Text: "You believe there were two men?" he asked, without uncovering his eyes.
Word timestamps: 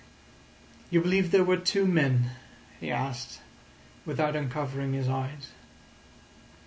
"You 0.89 0.99
believe 0.99 1.29
there 1.29 1.43
were 1.43 1.57
two 1.57 1.85
men?" 1.85 2.31
he 2.79 2.89
asked, 2.89 3.39
without 4.03 4.35
uncovering 4.35 4.93
his 4.93 5.07
eyes. 5.07 5.51